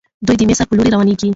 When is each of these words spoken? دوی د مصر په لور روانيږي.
دوی 0.25 0.35
د 0.37 0.41
مصر 0.49 0.65
په 0.69 0.75
لور 0.77 0.87
روانيږي. 0.93 1.29